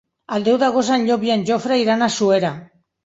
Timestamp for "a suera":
2.07-2.51